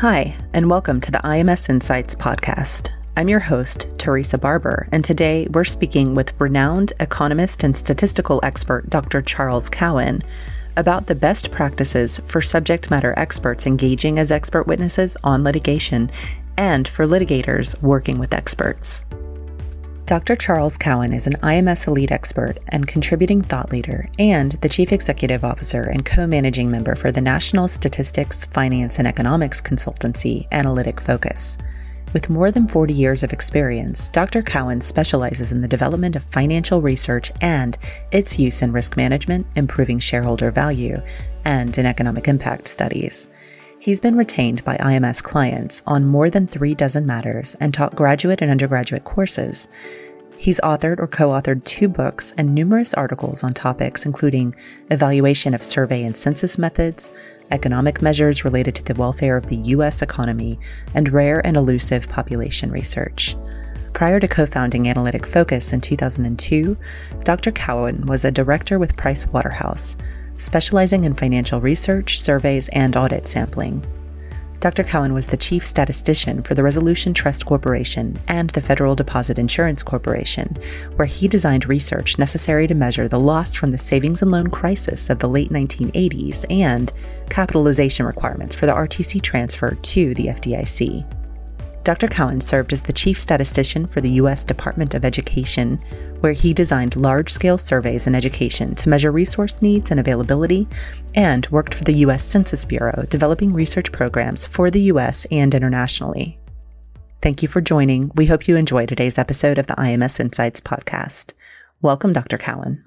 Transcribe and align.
Hi, 0.00 0.36
and 0.52 0.68
welcome 0.68 1.00
to 1.00 1.10
the 1.10 1.20
IMS 1.20 1.70
Insights 1.70 2.14
podcast. 2.14 2.90
I'm 3.16 3.30
your 3.30 3.40
host, 3.40 3.86
Teresa 3.96 4.36
Barber, 4.36 4.90
and 4.92 5.02
today 5.02 5.48
we're 5.50 5.64
speaking 5.64 6.14
with 6.14 6.38
renowned 6.38 6.92
economist 7.00 7.64
and 7.64 7.74
statistical 7.74 8.38
expert 8.42 8.90
Dr. 8.90 9.22
Charles 9.22 9.70
Cowan 9.70 10.20
about 10.76 11.06
the 11.06 11.14
best 11.14 11.50
practices 11.50 12.20
for 12.26 12.42
subject 12.42 12.90
matter 12.90 13.14
experts 13.16 13.66
engaging 13.66 14.18
as 14.18 14.30
expert 14.30 14.66
witnesses 14.66 15.16
on 15.24 15.42
litigation 15.42 16.10
and 16.58 16.86
for 16.86 17.06
litigators 17.06 17.80
working 17.80 18.18
with 18.18 18.34
experts. 18.34 19.02
Dr. 20.06 20.36
Charles 20.36 20.78
Cowan 20.78 21.12
is 21.12 21.26
an 21.26 21.32
IMS 21.42 21.88
Elite 21.88 22.12
expert 22.12 22.58
and 22.68 22.86
contributing 22.86 23.42
thought 23.42 23.72
leader, 23.72 24.08
and 24.20 24.52
the 24.52 24.68
Chief 24.68 24.92
Executive 24.92 25.42
Officer 25.42 25.82
and 25.82 26.04
co 26.04 26.28
managing 26.28 26.70
member 26.70 26.94
for 26.94 27.10
the 27.10 27.20
National 27.20 27.66
Statistics, 27.66 28.44
Finance, 28.44 29.00
and 29.00 29.08
Economics 29.08 29.60
Consultancy 29.60 30.46
Analytic 30.52 31.00
Focus. 31.00 31.58
With 32.12 32.30
more 32.30 32.52
than 32.52 32.68
40 32.68 32.94
years 32.94 33.24
of 33.24 33.32
experience, 33.32 34.08
Dr. 34.10 34.42
Cowan 34.42 34.80
specializes 34.80 35.50
in 35.50 35.60
the 35.60 35.66
development 35.66 36.14
of 36.14 36.22
financial 36.22 36.80
research 36.80 37.32
and 37.40 37.76
its 38.12 38.38
use 38.38 38.62
in 38.62 38.70
risk 38.70 38.96
management, 38.96 39.44
improving 39.56 39.98
shareholder 39.98 40.52
value, 40.52 41.02
and 41.44 41.76
in 41.76 41.84
economic 41.84 42.28
impact 42.28 42.68
studies. 42.68 43.28
He's 43.86 44.00
been 44.00 44.16
retained 44.16 44.64
by 44.64 44.76
IMS 44.78 45.22
clients 45.22 45.80
on 45.86 46.08
more 46.08 46.28
than 46.28 46.48
three 46.48 46.74
dozen 46.74 47.06
matters 47.06 47.54
and 47.60 47.72
taught 47.72 47.94
graduate 47.94 48.42
and 48.42 48.50
undergraduate 48.50 49.04
courses. 49.04 49.68
He's 50.36 50.58
authored 50.62 50.98
or 50.98 51.06
co 51.06 51.28
authored 51.28 51.62
two 51.62 51.86
books 51.86 52.34
and 52.36 52.52
numerous 52.52 52.94
articles 52.94 53.44
on 53.44 53.52
topics 53.52 54.04
including 54.04 54.56
evaluation 54.90 55.54
of 55.54 55.62
survey 55.62 56.02
and 56.02 56.16
census 56.16 56.58
methods, 56.58 57.12
economic 57.52 58.02
measures 58.02 58.44
related 58.44 58.74
to 58.74 58.82
the 58.82 58.98
welfare 59.00 59.36
of 59.36 59.46
the 59.46 59.62
U.S. 59.76 60.02
economy, 60.02 60.58
and 60.92 61.12
rare 61.12 61.46
and 61.46 61.56
elusive 61.56 62.08
population 62.08 62.72
research. 62.72 63.36
Prior 63.92 64.18
to 64.18 64.26
co 64.26 64.46
founding 64.46 64.88
Analytic 64.88 65.24
Focus 65.24 65.72
in 65.72 65.80
2002, 65.80 66.76
Dr. 67.20 67.52
Cowan 67.52 68.04
was 68.06 68.24
a 68.24 68.32
director 68.32 68.80
with 68.80 68.96
Price 68.96 69.28
Waterhouse, 69.28 69.96
specializing 70.36 71.04
in 71.04 71.14
financial 71.14 71.60
research, 71.60 72.20
surveys, 72.20 72.68
and 72.70 72.96
audit 72.96 73.28
sampling. 73.28 73.84
Dr. 74.60 74.84
Cowan 74.84 75.12
was 75.12 75.26
the 75.26 75.36
chief 75.36 75.64
statistician 75.64 76.42
for 76.42 76.54
the 76.54 76.62
Resolution 76.62 77.12
Trust 77.12 77.44
Corporation 77.44 78.18
and 78.26 78.50
the 78.50 78.60
Federal 78.60 78.94
Deposit 78.94 79.38
Insurance 79.38 79.82
Corporation, 79.82 80.56
where 80.96 81.06
he 81.06 81.28
designed 81.28 81.68
research 81.68 82.18
necessary 82.18 82.66
to 82.66 82.74
measure 82.74 83.06
the 83.06 83.20
loss 83.20 83.54
from 83.54 83.70
the 83.70 83.78
savings 83.78 84.22
and 84.22 84.30
loan 84.30 84.48
crisis 84.48 85.10
of 85.10 85.18
the 85.18 85.28
late 85.28 85.50
1980s 85.50 86.46
and 86.50 86.92
capitalization 87.28 88.06
requirements 88.06 88.54
for 88.54 88.66
the 88.66 88.72
RTC 88.72 89.20
transfer 89.20 89.74
to 89.74 90.14
the 90.14 90.26
FDIC. 90.26 91.25
Dr. 91.86 92.08
Cowan 92.08 92.40
served 92.40 92.72
as 92.72 92.82
the 92.82 92.92
chief 92.92 93.16
statistician 93.16 93.86
for 93.86 94.00
the 94.00 94.10
U.S. 94.14 94.44
Department 94.44 94.92
of 94.94 95.04
Education, 95.04 95.76
where 96.18 96.32
he 96.32 96.52
designed 96.52 96.96
large 96.96 97.30
scale 97.30 97.56
surveys 97.56 98.08
in 98.08 98.14
education 98.16 98.74
to 98.74 98.88
measure 98.88 99.12
resource 99.12 99.62
needs 99.62 99.92
and 99.92 100.00
availability, 100.00 100.66
and 101.14 101.46
worked 101.50 101.74
for 101.74 101.84
the 101.84 101.94
U.S. 101.98 102.24
Census 102.24 102.64
Bureau, 102.64 103.04
developing 103.08 103.52
research 103.52 103.92
programs 103.92 104.44
for 104.44 104.68
the 104.68 104.80
U.S. 104.80 105.28
and 105.30 105.54
internationally. 105.54 106.40
Thank 107.22 107.40
you 107.40 107.46
for 107.46 107.60
joining. 107.60 108.10
We 108.16 108.26
hope 108.26 108.48
you 108.48 108.56
enjoy 108.56 108.86
today's 108.86 109.16
episode 109.16 109.56
of 109.56 109.68
the 109.68 109.74
IMS 109.74 110.18
Insights 110.18 110.60
podcast. 110.60 111.34
Welcome, 111.82 112.12
Dr. 112.12 112.36
Cowan. 112.36 112.82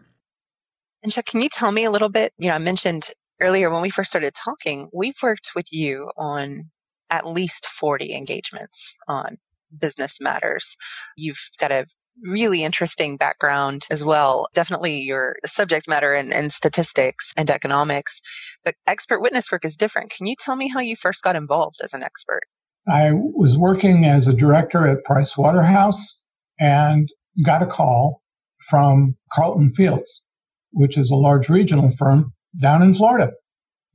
And 1.04 1.14
Chuck, 1.14 1.26
can 1.26 1.42
you 1.42 1.48
tell 1.48 1.72
me 1.72 1.86
a 1.86 1.92
little 1.92 2.10
bit? 2.10 2.34
You 2.38 2.50
know, 2.50 2.56
I 2.56 2.58
mentioned 2.58 3.12
earlier 3.40 3.72
when 3.72 3.82
we 3.82 3.92
first 3.92 4.10
started 4.10 4.34
talking, 4.36 4.90
we've 4.92 5.16
worked 5.24 5.52
with 5.56 5.72
you 5.72 6.12
on 6.18 6.72
at 7.10 7.28
least 7.28 7.66
40 7.66 8.14
engagements 8.14 8.96
on 9.08 9.38
business 9.78 10.20
matters. 10.20 10.76
You've 11.16 11.50
got 11.60 11.72
a 11.72 11.86
really 12.24 12.64
interesting 12.64 13.18
background 13.18 13.86
as 13.90 14.04
well. 14.04 14.48
Definitely 14.54 15.00
your 15.00 15.38
subject 15.46 15.88
matter 15.88 16.14
and, 16.14 16.52
statistics 16.52 17.32
and 17.38 17.50
economics, 17.50 18.20
but 18.66 18.76
expert 18.86 19.22
witness 19.22 19.52
work 19.52 19.64
is 19.64 19.78
different. 19.78 20.12
Can 20.12 20.28
you 20.28 20.36
tell 20.38 20.56
me 20.56 20.70
how 20.70 20.82
you 20.82 20.96
first 20.96 21.24
got 21.24 21.36
involved 21.36 21.78
as 21.84 21.94
an 21.94 22.04
expert? 22.04 22.42
I 22.88 23.12
was 23.14 23.58
working 23.58 24.06
as 24.06 24.28
a 24.28 24.34
director 24.34 24.88
at 24.88 25.04
Price 25.04 25.38
Waterhouse 25.38 26.20
and 26.60 27.08
got 27.46 27.62
a 27.62 27.68
call 27.68 28.22
from 28.70 29.16
Carlton 29.32 29.72
Fields, 29.72 30.24
which 30.72 30.98
is 30.98 31.10
a 31.10 31.16
large 31.16 31.48
regional 31.48 31.92
firm 31.92 32.34
down 32.60 32.82
in 32.82 32.94
Florida 32.94 33.32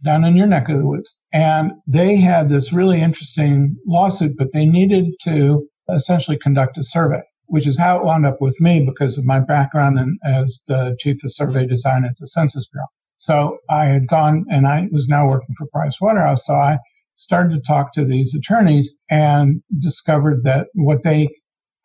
down 0.04 0.24
in 0.24 0.36
your 0.36 0.46
neck 0.46 0.68
of 0.68 0.78
the 0.78 0.86
woods. 0.86 1.14
And 1.32 1.72
they 1.86 2.16
had 2.16 2.48
this 2.48 2.72
really 2.72 3.00
interesting 3.00 3.76
lawsuit, 3.86 4.36
but 4.38 4.52
they 4.52 4.66
needed 4.66 5.06
to 5.22 5.66
essentially 5.88 6.38
conduct 6.38 6.78
a 6.78 6.84
survey, 6.84 7.22
which 7.46 7.66
is 7.66 7.78
how 7.78 7.98
it 7.98 8.04
wound 8.04 8.26
up 8.26 8.40
with 8.40 8.60
me 8.60 8.84
because 8.84 9.18
of 9.18 9.24
my 9.24 9.40
background 9.40 9.98
and 9.98 10.18
as 10.24 10.62
the 10.68 10.96
chief 11.00 11.24
of 11.24 11.32
survey 11.32 11.66
design 11.66 12.04
at 12.04 12.16
the 12.18 12.26
Census 12.26 12.68
Bureau. 12.68 12.86
So 13.18 13.58
I 13.70 13.86
had 13.86 14.06
gone 14.06 14.44
and 14.48 14.66
I 14.66 14.86
was 14.92 15.08
now 15.08 15.26
working 15.26 15.54
for 15.56 15.66
Price 15.72 16.00
Waterhouse. 16.00 16.46
So 16.46 16.54
I 16.54 16.78
started 17.16 17.54
to 17.54 17.60
talk 17.60 17.92
to 17.94 18.04
these 18.04 18.34
attorneys 18.34 18.96
and 19.10 19.62
discovered 19.80 20.44
that 20.44 20.66
what 20.74 21.02
they 21.04 21.28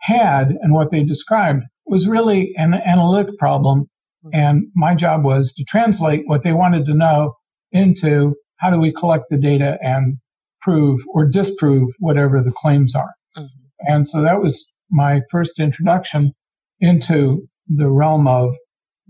had 0.01 0.49
and 0.61 0.73
what 0.73 0.91
they 0.91 1.03
described 1.03 1.63
was 1.85 2.07
really 2.07 2.53
an 2.57 2.73
analytic 2.73 3.37
problem. 3.37 3.85
Hmm. 4.23 4.29
And 4.33 4.63
my 4.75 4.95
job 4.95 5.23
was 5.23 5.53
to 5.53 5.63
translate 5.63 6.23
what 6.25 6.43
they 6.43 6.53
wanted 6.53 6.85
to 6.85 6.93
know 6.93 7.33
into 7.71 8.35
how 8.57 8.69
do 8.69 8.79
we 8.79 8.91
collect 8.91 9.25
the 9.29 9.37
data 9.37 9.77
and 9.81 10.17
prove 10.61 10.99
or 11.13 11.27
disprove 11.27 11.89
whatever 11.99 12.41
the 12.41 12.51
claims 12.51 12.95
are. 12.95 13.13
Mm-hmm. 13.37 13.47
And 13.79 14.07
so 14.07 14.21
that 14.21 14.39
was 14.39 14.67
my 14.91 15.21
first 15.31 15.59
introduction 15.59 16.33
into 16.79 17.47
the 17.67 17.89
realm 17.89 18.27
of 18.27 18.55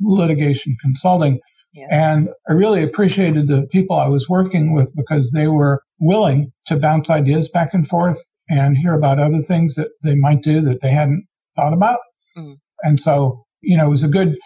litigation 0.01 0.75
consulting. 0.81 1.39
Yeah. 1.73 1.87
And 1.91 2.29
I 2.47 2.53
really 2.53 2.83
appreciated 2.83 3.47
the 3.47 3.67
people 3.71 3.95
I 3.97 4.07
was 4.07 4.27
working 4.27 4.73
with 4.73 4.91
because 4.95 5.31
they 5.31 5.47
were 5.47 5.81
willing 5.99 6.51
to 6.67 6.77
bounce 6.77 7.09
ideas 7.09 7.49
back 7.49 7.73
and 7.73 7.87
forth 7.87 8.21
and 8.49 8.77
hear 8.77 8.93
about 8.93 9.19
other 9.19 9.41
things 9.41 9.75
that 9.75 9.89
they 10.03 10.15
might 10.15 10.41
do 10.41 10.61
that 10.61 10.81
they 10.81 10.91
hadn't 10.91 11.25
thought 11.55 11.73
about. 11.73 11.99
Mm. 12.35 12.57
And 12.81 12.99
so, 12.99 13.45
you 13.61 13.77
know, 13.77 13.87
it 13.87 13.91
was 13.91 14.03
a 14.03 14.07
good 14.07 14.37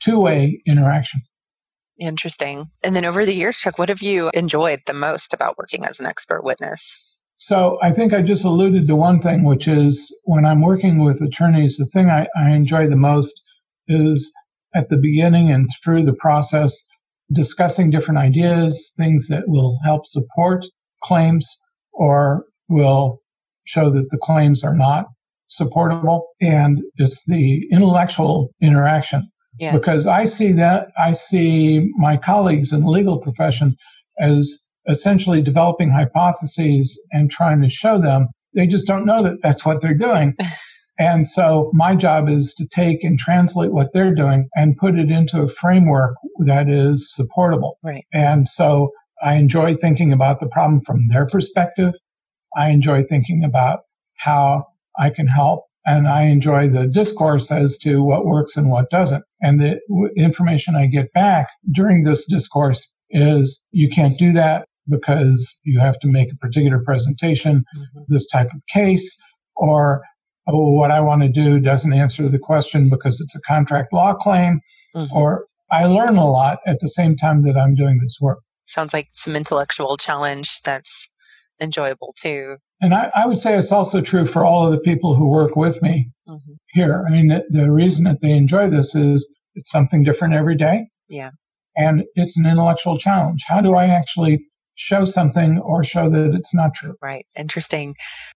two 0.00 0.20
way 0.20 0.60
interaction. 0.66 1.22
Interesting. 2.02 2.68
And 2.82 2.96
then 2.96 3.04
over 3.04 3.24
the 3.24 3.34
years, 3.34 3.58
Chuck, 3.58 3.78
what 3.78 3.88
have 3.88 4.02
you 4.02 4.30
enjoyed 4.34 4.80
the 4.86 4.92
most 4.92 5.32
about 5.32 5.56
working 5.56 5.84
as 5.84 6.00
an 6.00 6.06
expert 6.06 6.42
witness? 6.42 7.20
So 7.36 7.78
I 7.80 7.92
think 7.92 8.12
I 8.12 8.22
just 8.22 8.44
alluded 8.44 8.88
to 8.88 8.96
one 8.96 9.20
thing, 9.20 9.44
which 9.44 9.68
is 9.68 10.12
when 10.24 10.44
I'm 10.44 10.62
working 10.62 11.04
with 11.04 11.22
attorneys, 11.22 11.76
the 11.76 11.86
thing 11.86 12.10
I, 12.10 12.26
I 12.36 12.50
enjoy 12.50 12.88
the 12.88 12.96
most 12.96 13.32
is 13.86 14.32
at 14.74 14.88
the 14.88 14.96
beginning 14.96 15.50
and 15.50 15.68
through 15.84 16.04
the 16.04 16.14
process, 16.14 16.76
discussing 17.32 17.90
different 17.90 18.18
ideas, 18.18 18.92
things 18.96 19.28
that 19.28 19.44
will 19.46 19.78
help 19.84 20.04
support 20.06 20.66
claims 21.04 21.48
or 21.92 22.46
will 22.68 23.20
show 23.64 23.90
that 23.90 24.08
the 24.10 24.18
claims 24.18 24.64
are 24.64 24.76
not 24.76 25.06
supportable. 25.48 26.26
And 26.40 26.80
it's 26.96 27.24
the 27.26 27.68
intellectual 27.70 28.50
interaction 28.60 29.31
yeah. 29.58 29.72
Because 29.72 30.06
I 30.06 30.24
see 30.24 30.52
that, 30.52 30.88
I 30.98 31.12
see 31.12 31.90
my 31.96 32.16
colleagues 32.16 32.72
in 32.72 32.80
the 32.80 32.88
legal 32.88 33.18
profession 33.18 33.76
as 34.18 34.50
essentially 34.88 35.42
developing 35.42 35.90
hypotheses 35.90 36.98
and 37.12 37.30
trying 37.30 37.62
to 37.62 37.70
show 37.70 38.00
them. 38.00 38.28
They 38.54 38.66
just 38.66 38.86
don't 38.86 39.06
know 39.06 39.22
that 39.22 39.38
that's 39.42 39.64
what 39.64 39.80
they're 39.80 39.94
doing. 39.94 40.34
and 40.98 41.28
so 41.28 41.70
my 41.74 41.94
job 41.94 42.28
is 42.28 42.54
to 42.54 42.66
take 42.66 43.04
and 43.04 43.18
translate 43.18 43.72
what 43.72 43.92
they're 43.92 44.14
doing 44.14 44.48
and 44.54 44.76
put 44.76 44.98
it 44.98 45.10
into 45.10 45.42
a 45.42 45.48
framework 45.48 46.16
that 46.46 46.68
is 46.68 47.12
supportable. 47.14 47.78
Right. 47.82 48.04
And 48.12 48.48
so 48.48 48.90
I 49.22 49.34
enjoy 49.34 49.76
thinking 49.76 50.12
about 50.12 50.40
the 50.40 50.48
problem 50.48 50.80
from 50.80 51.06
their 51.08 51.26
perspective. 51.26 51.94
I 52.56 52.70
enjoy 52.70 53.04
thinking 53.04 53.44
about 53.44 53.80
how 54.16 54.66
I 54.98 55.10
can 55.10 55.26
help 55.26 55.64
and 55.84 56.06
I 56.06 56.24
enjoy 56.24 56.68
the 56.68 56.86
discourse 56.86 57.50
as 57.50 57.76
to 57.78 58.02
what 58.02 58.24
works 58.24 58.56
and 58.56 58.70
what 58.70 58.90
doesn't. 58.90 59.24
And 59.40 59.60
the 59.60 59.80
information 60.16 60.76
I 60.76 60.86
get 60.86 61.12
back 61.12 61.48
during 61.72 62.04
this 62.04 62.24
discourse 62.26 62.90
is 63.10 63.62
you 63.72 63.88
can't 63.88 64.18
do 64.18 64.32
that 64.32 64.66
because 64.88 65.58
you 65.64 65.80
have 65.80 65.98
to 66.00 66.08
make 66.08 66.32
a 66.32 66.36
particular 66.36 66.80
presentation, 66.84 67.64
mm-hmm. 67.76 68.00
this 68.08 68.26
type 68.28 68.50
of 68.54 68.62
case, 68.72 69.16
or 69.56 70.02
oh, 70.48 70.72
what 70.72 70.90
I 70.90 71.00
want 71.00 71.22
to 71.22 71.28
do 71.28 71.60
doesn't 71.60 71.92
answer 71.92 72.28
the 72.28 72.38
question 72.38 72.88
because 72.88 73.20
it's 73.20 73.34
a 73.34 73.40
contract 73.40 73.92
law 73.92 74.14
claim, 74.14 74.60
mm-hmm. 74.94 75.16
or 75.16 75.46
I 75.70 75.86
learn 75.86 76.16
a 76.16 76.28
lot 76.28 76.58
at 76.66 76.80
the 76.80 76.88
same 76.88 77.16
time 77.16 77.42
that 77.42 77.56
I'm 77.56 77.74
doing 77.74 77.98
this 78.02 78.18
work. 78.20 78.40
Sounds 78.66 78.92
like 78.92 79.08
some 79.14 79.36
intellectual 79.36 79.96
challenge 79.96 80.60
that's 80.64 81.08
enjoyable 81.62 82.14
too. 82.18 82.56
And 82.80 82.94
I, 82.94 83.10
I, 83.14 83.26
would 83.26 83.38
say 83.38 83.56
it's 83.56 83.72
also 83.72 84.00
true 84.00 84.26
for 84.26 84.44
all 84.44 84.66
of 84.66 84.72
the 84.72 84.80
people 84.80 85.14
who 85.14 85.28
work 85.28 85.54
with 85.54 85.80
me 85.82 86.10
mm-hmm. 86.28 86.52
here. 86.70 87.04
I 87.06 87.10
mean, 87.10 87.28
the, 87.28 87.44
the, 87.48 87.70
reason 87.70 88.04
that 88.04 88.20
they 88.20 88.32
enjoy 88.32 88.68
this 88.68 88.94
is 88.94 89.28
it's 89.54 89.70
something 89.70 90.02
different 90.02 90.34
every 90.34 90.56
day. 90.56 90.88
Yeah. 91.08 91.30
And 91.76 92.02
it's 92.16 92.36
an 92.36 92.46
intellectual 92.46 92.98
challenge. 92.98 93.44
How 93.46 93.60
do 93.60 93.74
I 93.74 93.86
actually 93.86 94.44
show 94.74 95.04
something 95.04 95.58
or 95.60 95.84
show 95.84 96.08
that 96.10 96.34
it's 96.34 96.54
not 96.54 96.74
true. 96.74 96.94
Right. 97.02 97.26
Interesting. 97.36 97.94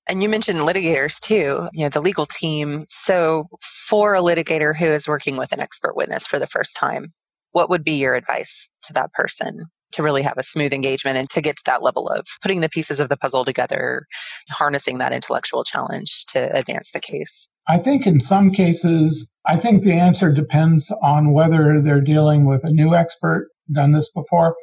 And 0.08 0.22
you 0.22 0.28
mentioned 0.28 0.60
litigators 0.60 1.18
too, 1.18 1.68
you 1.72 1.84
know, 1.84 1.88
the 1.88 2.00
legal 2.00 2.26
team. 2.26 2.84
So 2.88 3.46
for 3.88 4.14
a 4.14 4.20
litigator 4.20 4.76
who 4.76 4.86
is 4.86 5.08
working 5.08 5.36
with 5.36 5.52
an 5.52 5.60
expert 5.60 5.96
witness 5.96 6.26
for 6.26 6.38
the 6.38 6.46
first 6.46 6.76
time, 6.76 7.12
what 7.52 7.70
would 7.70 7.84
be 7.84 7.94
your 7.94 8.14
advice 8.14 8.68
to 8.82 8.92
that 8.94 9.12
person 9.12 9.64
to 9.96 10.02
really 10.02 10.22
have 10.22 10.38
a 10.38 10.42
smooth 10.42 10.72
engagement 10.72 11.16
and 11.16 11.28
to 11.30 11.40
get 11.40 11.56
to 11.56 11.62
that 11.66 11.82
level 11.82 12.08
of 12.08 12.26
putting 12.40 12.60
the 12.60 12.68
pieces 12.68 13.00
of 13.00 13.08
the 13.08 13.16
puzzle 13.16 13.44
together, 13.44 14.06
harnessing 14.50 14.98
that 14.98 15.12
intellectual 15.12 15.64
challenge 15.64 16.24
to 16.28 16.54
advance 16.56 16.92
the 16.92 17.00
case? 17.00 17.48
I 17.68 17.78
think 17.78 18.06
in 18.06 18.20
some 18.20 18.52
cases, 18.52 19.30
I 19.44 19.56
think 19.56 19.82
the 19.82 19.94
answer 19.94 20.32
depends 20.32 20.92
on 21.02 21.32
whether 21.32 21.80
they're 21.82 22.00
dealing 22.00 22.46
with 22.46 22.64
a 22.64 22.70
new 22.70 22.94
expert, 22.94 23.48
done 23.72 23.92
this 23.92 24.10
before, 24.12 24.54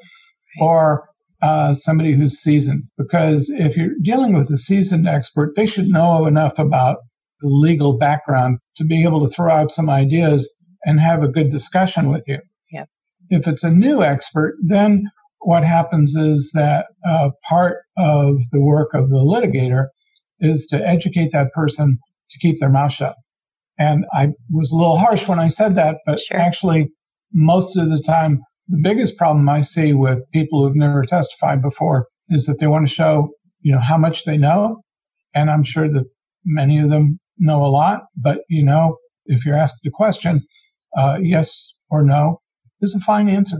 or 0.60 1.10
uh, 1.42 1.74
somebody 1.74 2.14
who's 2.14 2.40
seasoned. 2.40 2.84
Because 2.98 3.50
if 3.50 3.76
you're 3.76 3.96
dealing 4.02 4.34
with 4.34 4.50
a 4.50 4.58
seasoned 4.58 5.08
expert, 5.08 5.56
they 5.56 5.66
should 5.66 5.88
know 5.88 6.26
enough 6.26 6.58
about 6.58 6.98
the 7.42 7.50
legal 7.50 7.98
background 7.98 8.60
to 8.78 8.86
be 8.86 9.04
able 9.04 9.26
to 9.26 9.32
throw 9.32 9.54
out 9.54 9.72
some 9.72 9.90
ideas 9.90 10.50
and 10.86 11.00
have 11.00 11.22
a 11.22 11.28
good 11.28 11.52
discussion 11.52 12.10
with 12.10 12.24
you. 12.28 12.40
Yep. 12.72 12.90
If 13.30 13.48
it's 13.48 13.64
a 13.64 13.70
new 13.70 14.02
expert, 14.04 14.56
then 14.66 15.10
what 15.44 15.64
happens 15.64 16.16
is 16.16 16.52
that 16.54 16.88
uh, 17.08 17.30
part 17.48 17.84
of 17.98 18.38
the 18.52 18.62
work 18.62 18.94
of 18.94 19.10
the 19.10 19.18
litigator 19.18 19.88
is 20.40 20.68
to 20.68 20.78
educate 20.78 21.32
that 21.32 21.52
person 21.54 22.00
to 22.32 22.40
keep 22.40 22.60
their 22.60 22.70
mouth 22.70 22.92
shut. 22.92 23.16
And 23.78 24.06
I 24.14 24.30
was 24.52 24.72
a 24.72 24.76
little 24.76 24.98
harsh 24.98 25.28
when 25.28 25.40
I 25.40 25.48
said 25.48 25.76
that, 25.76 25.98
but 26.06 26.20
sure. 26.20 26.38
actually, 26.38 26.90
most 27.34 27.78
of 27.78 27.90
the 27.90 28.02
time, 28.02 28.42
the 28.68 28.80
biggest 28.82 29.18
problem 29.18 29.48
I 29.50 29.62
see 29.62 29.94
with 29.94 30.24
people 30.32 30.64
who've 30.64 30.76
never 30.76 31.06
testified 31.06 31.62
before 31.62 32.08
is 32.30 32.46
that 32.46 32.60
they 32.60 32.68
want 32.68 32.88
to 32.88 32.94
show, 32.94 33.30
you 33.62 33.74
know, 33.74 33.80
how 33.80 33.98
much 33.98 34.26
they 34.26 34.38
know. 34.38 34.82
And 35.34 35.50
I'm 35.50 35.64
sure 35.64 35.90
that 35.90 36.06
many 36.46 36.80
of 36.80 36.90
them 36.90 37.20
know 37.38 37.66
a 37.66 37.68
lot, 37.68 38.04
but 38.16 38.42
you 38.50 38.64
know, 38.64 38.98
if 39.26 39.46
you're 39.46 39.58
asked 39.58 39.86
a 39.86 39.92
question, 39.92 40.44
uh, 40.96 41.18
yes 41.22 41.74
or 41.90 42.04
no 42.04 42.40
is 42.82 42.96
a 42.96 43.00
fine 43.00 43.30
answer. 43.30 43.58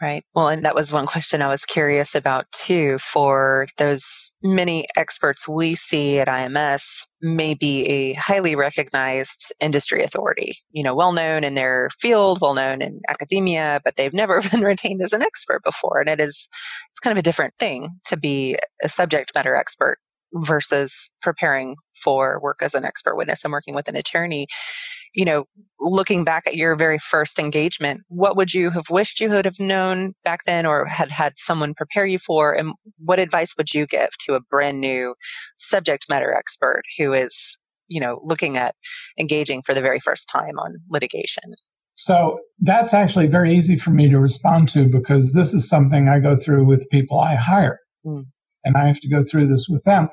Right. 0.00 0.24
Well, 0.34 0.48
and 0.48 0.62
that 0.66 0.74
was 0.74 0.92
one 0.92 1.06
question 1.06 1.40
I 1.40 1.48
was 1.48 1.64
curious 1.64 2.14
about 2.14 2.44
too 2.52 2.98
for 2.98 3.66
those 3.78 4.04
many 4.42 4.86
experts 4.94 5.48
we 5.48 5.74
see 5.74 6.18
at 6.18 6.28
IMS 6.28 6.82
may 7.22 7.54
be 7.54 7.86
a 7.86 8.12
highly 8.12 8.54
recognized 8.54 9.54
industry 9.58 10.04
authority, 10.04 10.52
you 10.70 10.82
know, 10.82 10.94
well 10.94 11.12
known 11.12 11.44
in 11.44 11.54
their 11.54 11.88
field, 11.98 12.42
well 12.42 12.52
known 12.52 12.82
in 12.82 13.00
academia, 13.08 13.80
but 13.86 13.96
they've 13.96 14.12
never 14.12 14.42
been 14.50 14.60
retained 14.60 15.00
as 15.00 15.14
an 15.14 15.22
expert 15.22 15.64
before. 15.64 15.98
And 15.98 16.10
it 16.10 16.20
is, 16.20 16.46
it's 16.90 17.00
kind 17.00 17.12
of 17.16 17.18
a 17.18 17.22
different 17.22 17.54
thing 17.58 17.98
to 18.04 18.18
be 18.18 18.58
a 18.82 18.90
subject 18.90 19.32
matter 19.34 19.56
expert 19.56 19.96
versus 20.34 21.10
preparing 21.22 21.76
for 22.04 22.38
work 22.42 22.58
as 22.60 22.74
an 22.74 22.84
expert 22.84 23.16
witness 23.16 23.44
and 23.44 23.52
working 23.52 23.74
with 23.74 23.88
an 23.88 23.96
attorney 23.96 24.46
you 25.16 25.24
know, 25.24 25.44
looking 25.80 26.24
back 26.24 26.46
at 26.46 26.56
your 26.56 26.76
very 26.76 26.98
first 26.98 27.38
engagement, 27.38 28.02
what 28.08 28.36
would 28.36 28.52
you 28.52 28.70
have 28.70 28.90
wished 28.90 29.18
you 29.18 29.30
would 29.30 29.46
have 29.46 29.58
known 29.58 30.12
back 30.24 30.40
then 30.44 30.66
or 30.66 30.84
had 30.84 31.10
had 31.10 31.32
someone 31.38 31.74
prepare 31.74 32.04
you 32.04 32.18
for? 32.18 32.52
And 32.52 32.74
what 32.98 33.18
advice 33.18 33.54
would 33.56 33.72
you 33.72 33.86
give 33.86 34.10
to 34.26 34.34
a 34.34 34.40
brand 34.40 34.80
new 34.80 35.14
subject 35.56 36.04
matter 36.10 36.34
expert 36.34 36.82
who 36.98 37.14
is, 37.14 37.56
you 37.88 37.98
know, 37.98 38.20
looking 38.22 38.58
at 38.58 38.74
engaging 39.18 39.62
for 39.62 39.74
the 39.74 39.80
very 39.80 40.00
first 40.00 40.28
time 40.30 40.58
on 40.58 40.76
litigation? 40.90 41.54
So 41.94 42.38
that's 42.60 42.92
actually 42.92 43.26
very 43.26 43.56
easy 43.56 43.78
for 43.78 43.90
me 43.90 44.10
to 44.10 44.18
respond 44.18 44.68
to 44.70 44.86
because 44.86 45.32
this 45.32 45.54
is 45.54 45.66
something 45.66 46.08
I 46.08 46.20
go 46.20 46.36
through 46.36 46.66
with 46.66 46.86
people 46.90 47.18
I 47.18 47.36
hire. 47.36 47.80
Mm. 48.04 48.24
And 48.64 48.76
I 48.76 48.86
have 48.86 49.00
to 49.00 49.08
go 49.08 49.22
through 49.24 49.46
this 49.46 49.66
with 49.66 49.84
them. 49.84 50.10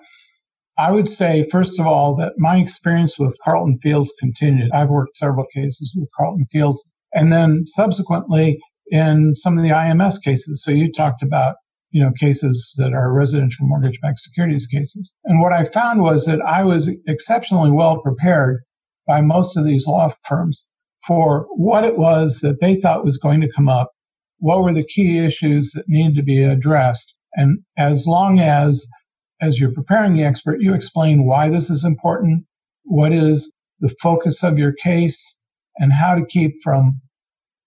I 0.78 0.92
would 0.92 1.08
say, 1.08 1.48
first 1.52 1.80
of 1.80 1.86
all, 1.86 2.16
that 2.16 2.34
my 2.38 2.58
experience 2.58 3.20
with 3.20 3.38
Carlton 3.44 3.80
Fields 3.80 4.12
continued. 4.20 4.72
I've 4.74 4.90
worked 4.90 5.18
several 5.18 5.46
cases 5.54 5.94
with 5.96 6.10
Carlton 6.18 6.48
Fields. 6.52 6.90
And 7.14 7.32
then 7.32 7.64
subsequently 7.68 8.60
in 8.88 9.36
some 9.36 9.58
of 9.58 9.64
the 9.64 9.70
IMS 9.70 10.22
cases. 10.22 10.64
So 10.64 10.72
you 10.72 10.92
talked 10.92 11.24
about, 11.24 11.56
you 11.92 12.02
know, 12.02 12.12
cases 12.20 12.74
that 12.78 12.94
are 12.94 13.14
residential 13.14 13.66
mortgage 13.68 14.00
backed 14.02 14.20
securities 14.20 14.68
cases. 14.68 15.14
And 15.26 15.42
what 15.42 15.54
I 15.54 15.64
found 15.64 16.02
was 16.02 16.26
that 16.26 16.42
I 16.42 16.64
was 16.64 16.90
exceptionally 17.08 17.72
well 17.72 18.02
prepared 18.02 18.62
by 19.08 19.22
most 19.22 19.58
of 19.58 19.66
these 19.66 19.88
law 19.88 20.12
firms 20.24 20.66
for 21.06 21.48
what 21.56 21.84
it 21.84 21.98
was 21.98 22.40
that 22.40 22.62
they 22.62 22.76
thought 22.76 23.06
was 23.06 23.18
going 23.18 23.42
to 23.42 23.52
come 23.56 23.70
up. 23.70 23.92
What 24.40 24.62
were 24.62 24.74
the 24.74 24.86
key 24.86 25.20
issues 25.20 25.72
that 25.72 25.86
needed 25.88 26.16
to 26.16 26.24
be 26.24 26.44
addressed? 26.44 27.14
And 27.34 27.60
as 27.78 28.06
long 28.06 28.40
as 28.40 28.86
as 29.44 29.60
you're 29.60 29.74
preparing 29.74 30.14
the 30.14 30.24
expert, 30.24 30.62
you 30.62 30.74
explain 30.74 31.26
why 31.26 31.50
this 31.50 31.70
is 31.70 31.84
important, 31.84 32.46
what 32.84 33.12
is 33.12 33.52
the 33.82 33.94
focus 34.02 34.42
of 34.42 34.58
your 34.58 34.72
case, 34.72 35.40
and 35.78 35.92
how 35.92 36.16
to 36.16 36.26
keep 36.26 36.54
from 36.64 37.02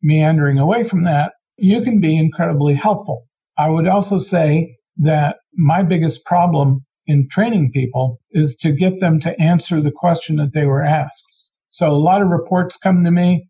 meandering 0.02 0.58
away 0.58 0.84
from 0.84 1.04
that. 1.04 1.32
You 1.58 1.82
can 1.82 2.00
be 2.00 2.16
incredibly 2.16 2.74
helpful. 2.74 3.26
I 3.58 3.68
would 3.68 3.86
also 3.86 4.18
say 4.18 4.74
that 4.98 5.36
my 5.54 5.82
biggest 5.82 6.24
problem 6.24 6.84
in 7.06 7.28
training 7.30 7.72
people 7.72 8.20
is 8.30 8.56
to 8.56 8.72
get 8.72 9.00
them 9.00 9.20
to 9.20 9.40
answer 9.40 9.80
the 9.80 9.92
question 9.92 10.36
that 10.36 10.54
they 10.54 10.64
were 10.64 10.84
asked. 10.84 11.24
So 11.70 11.90
a 11.90 11.92
lot 11.96 12.22
of 12.22 12.28
reports 12.28 12.76
come 12.76 13.04
to 13.04 13.10
me 13.10 13.48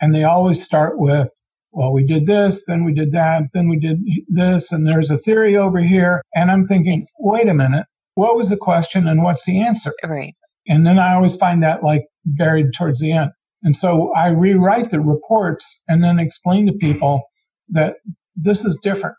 and 0.00 0.14
they 0.14 0.24
always 0.24 0.64
start 0.64 0.94
with, 0.96 1.30
well, 1.76 1.92
we 1.92 2.06
did 2.06 2.24
this, 2.24 2.64
then 2.66 2.84
we 2.84 2.94
did 2.94 3.12
that, 3.12 3.42
then 3.52 3.68
we 3.68 3.78
did 3.78 3.98
this, 4.28 4.72
and 4.72 4.88
there's 4.88 5.10
a 5.10 5.18
theory 5.18 5.58
over 5.58 5.78
here. 5.78 6.22
And 6.34 6.50
I'm 6.50 6.66
thinking, 6.66 7.06
wait 7.18 7.50
a 7.50 7.54
minute, 7.54 7.84
what 8.14 8.34
was 8.34 8.48
the 8.48 8.56
question 8.56 9.06
and 9.06 9.22
what's 9.22 9.44
the 9.44 9.60
answer? 9.60 9.92
Right. 10.02 10.34
And 10.66 10.86
then 10.86 10.98
I 10.98 11.14
always 11.14 11.36
find 11.36 11.62
that 11.62 11.82
like 11.82 12.06
buried 12.24 12.72
towards 12.72 13.00
the 13.00 13.12
end. 13.12 13.30
And 13.62 13.76
so 13.76 14.10
I 14.14 14.28
rewrite 14.28 14.88
the 14.88 15.00
reports 15.00 15.82
and 15.86 16.02
then 16.02 16.18
explain 16.18 16.66
to 16.66 16.72
people 16.72 17.24
that 17.68 17.96
this 18.34 18.64
is 18.64 18.80
different. 18.82 19.16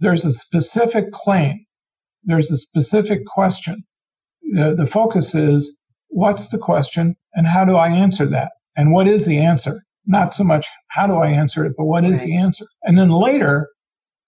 There's 0.00 0.24
a 0.24 0.32
specific 0.32 1.12
claim. 1.12 1.66
There's 2.24 2.50
a 2.50 2.56
specific 2.56 3.26
question. 3.26 3.84
The, 4.54 4.74
the 4.74 4.86
focus 4.86 5.34
is 5.34 5.76
what's 6.08 6.48
the 6.48 6.58
question 6.58 7.16
and 7.34 7.46
how 7.46 7.66
do 7.66 7.76
I 7.76 7.88
answer 7.88 8.24
that? 8.30 8.52
And 8.76 8.92
what 8.92 9.06
is 9.06 9.26
the 9.26 9.40
answer? 9.40 9.82
Not 10.06 10.34
so 10.34 10.44
much 10.44 10.66
how 10.88 11.06
do 11.06 11.14
I 11.14 11.28
answer 11.28 11.64
it, 11.64 11.72
but 11.76 11.84
what 11.86 12.04
is 12.04 12.18
right. 12.18 12.26
the 12.26 12.36
answer? 12.36 12.66
And 12.82 12.98
then 12.98 13.10
later, 13.10 13.68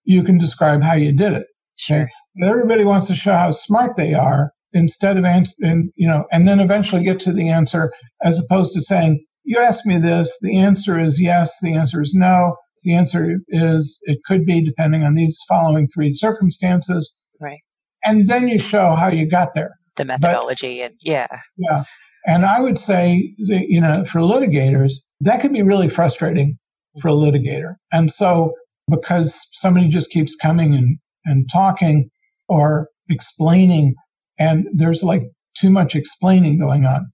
you 0.04 0.22
can 0.22 0.38
describe 0.38 0.82
how 0.82 0.94
you 0.94 1.12
did 1.12 1.32
it. 1.32 1.46
Sure. 1.76 2.08
Everybody 2.42 2.84
wants 2.84 3.06
to 3.08 3.14
show 3.14 3.32
how 3.32 3.50
smart 3.50 3.96
they 3.96 4.14
are 4.14 4.52
instead 4.72 5.16
of 5.16 5.24
answer, 5.24 5.54
and 5.60 5.90
you 5.96 6.08
know, 6.08 6.26
and 6.30 6.46
then 6.46 6.60
eventually 6.60 7.04
get 7.04 7.20
to 7.20 7.32
the 7.32 7.48
answer 7.48 7.92
as 8.22 8.38
opposed 8.38 8.72
to 8.74 8.80
saying, 8.80 9.24
"You 9.44 9.58
asked 9.58 9.86
me 9.86 9.98
this. 9.98 10.36
The 10.40 10.58
answer 10.58 11.00
is 11.00 11.20
yes. 11.20 11.56
The 11.62 11.74
answer 11.74 12.00
is 12.00 12.12
no. 12.14 12.56
The 12.84 12.94
answer 12.94 13.38
is 13.48 13.98
it 14.02 14.18
could 14.26 14.44
be 14.44 14.64
depending 14.64 15.02
on 15.02 15.14
these 15.14 15.38
following 15.48 15.88
three 15.88 16.10
circumstances." 16.10 17.12
Right. 17.40 17.60
And 18.04 18.28
then 18.28 18.48
you 18.48 18.58
show 18.58 18.94
how 18.94 19.08
you 19.08 19.28
got 19.28 19.54
there. 19.54 19.72
The 19.96 20.04
methodology 20.04 20.78
but, 20.78 20.86
and 20.86 20.94
yeah. 21.00 21.26
Yeah. 21.56 21.84
And 22.26 22.46
I 22.46 22.60
would 22.60 22.78
say, 22.78 23.34
you 23.36 23.80
know, 23.80 24.04
for 24.04 24.20
litigators, 24.20 24.92
that 25.24 25.40
can 25.40 25.52
be 25.52 25.62
really 25.62 25.88
frustrating 25.88 26.58
for 27.00 27.08
a 27.08 27.12
litigator. 27.12 27.74
And 27.92 28.10
so 28.10 28.52
because 28.90 29.38
somebody 29.52 29.88
just 29.88 30.10
keeps 30.10 30.36
coming 30.36 30.74
and, 30.74 30.98
and 31.24 31.48
talking 31.50 32.10
or 32.48 32.88
explaining, 33.08 33.94
and 34.38 34.66
there's 34.72 35.02
like 35.02 35.22
too 35.56 35.70
much 35.70 35.94
explaining 35.94 36.58
going 36.58 36.84
on. 36.84 37.06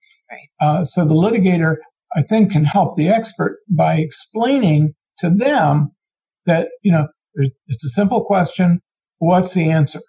Uh, 0.61 0.85
so 0.85 1.07
the 1.07 1.15
litigator, 1.15 1.77
I 2.17 2.23
think, 2.23 2.53
can 2.53 2.65
help 2.65 2.97
the 2.97 3.09
expert 3.09 3.59
by 3.69 3.95
explaining 3.97 4.95
to 5.19 5.31
them 5.31 5.91
that, 6.47 6.69
you 6.83 6.93
know, 6.93 7.09
it's 7.35 7.85
a 7.85 7.91
simple 7.91 8.25
question. 8.25 8.81
What's 9.19 9.55
the 9.55 9.71
answer? 9.71 10.01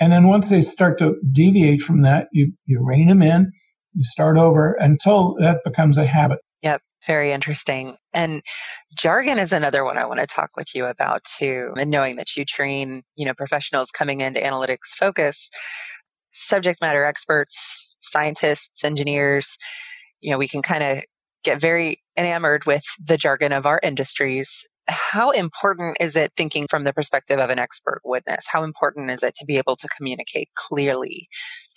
And 0.00 0.12
then 0.12 0.26
once 0.26 0.48
they 0.48 0.62
start 0.62 0.98
to 0.98 1.16
deviate 1.30 1.82
from 1.82 2.02
that, 2.02 2.28
you, 2.32 2.52
you 2.66 2.82
rein 2.82 3.08
them 3.08 3.22
in, 3.22 3.52
you 3.92 4.04
start 4.04 4.38
over 4.38 4.72
until 4.72 5.36
that 5.40 5.58
becomes 5.64 5.98
a 5.98 6.06
habit. 6.06 6.38
Very 7.06 7.32
interesting. 7.32 7.96
And 8.12 8.42
jargon 8.96 9.38
is 9.38 9.52
another 9.52 9.84
one 9.84 9.98
I 9.98 10.06
want 10.06 10.20
to 10.20 10.26
talk 10.26 10.50
with 10.56 10.74
you 10.74 10.86
about 10.86 11.22
too. 11.38 11.72
And 11.76 11.90
knowing 11.90 12.16
that 12.16 12.36
you 12.36 12.44
train, 12.44 13.02
you 13.14 13.26
know, 13.26 13.34
professionals 13.34 13.90
coming 13.90 14.20
into 14.20 14.40
analytics 14.40 14.88
focus, 14.98 15.50
subject 16.32 16.80
matter 16.80 17.04
experts, 17.04 17.94
scientists, 18.00 18.84
engineers, 18.84 19.58
you 20.20 20.30
know, 20.30 20.38
we 20.38 20.48
can 20.48 20.62
kind 20.62 20.82
of 20.82 21.04
get 21.44 21.60
very 21.60 22.02
enamored 22.16 22.64
with 22.64 22.84
the 23.04 23.18
jargon 23.18 23.52
of 23.52 23.66
our 23.66 23.80
industries 23.82 24.64
how 24.86 25.30
important 25.30 25.96
is 26.00 26.16
it 26.16 26.32
thinking 26.36 26.66
from 26.68 26.84
the 26.84 26.92
perspective 26.92 27.38
of 27.38 27.50
an 27.50 27.58
expert 27.58 28.00
witness? 28.04 28.44
How 28.50 28.64
important 28.64 29.10
is 29.10 29.22
it 29.22 29.34
to 29.36 29.46
be 29.46 29.56
able 29.56 29.76
to 29.76 29.88
communicate 29.96 30.48
clearly 30.56 31.28